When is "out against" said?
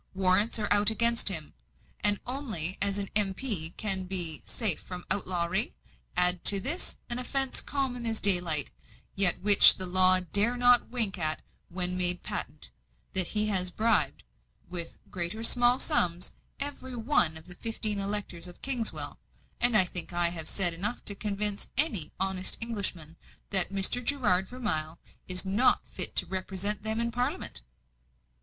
0.73-1.29